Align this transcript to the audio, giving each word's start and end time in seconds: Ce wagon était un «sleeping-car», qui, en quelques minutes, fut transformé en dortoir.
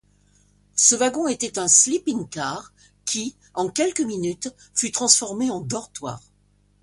Ce 0.75 0.95
wagon 0.95 1.27
était 1.27 1.59
un 1.59 1.67
«sleeping-car», 1.67 2.73
qui, 3.05 3.35
en 3.53 3.69
quelques 3.69 4.01
minutes, 4.01 4.51
fut 4.73 4.91
transformé 4.91 5.51
en 5.51 5.61
dortoir. 5.61 6.19